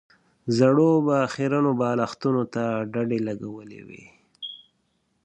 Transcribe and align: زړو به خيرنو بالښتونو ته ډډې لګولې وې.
زړو 0.57 0.91
به 1.07 1.17
خيرنو 1.33 1.71
بالښتونو 1.79 2.43
ته 2.53 2.63
ډډې 2.93 3.19
لګولې 3.27 3.81
وې. 3.87 4.03